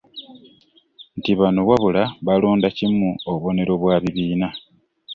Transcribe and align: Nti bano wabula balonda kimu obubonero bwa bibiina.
Nti 1.17 1.31
bano 1.39 1.59
wabula 1.69 2.03
balonda 2.25 2.67
kimu 2.77 3.09
obubonero 3.27 3.73
bwa 3.81 3.95
bibiina. 4.03 4.47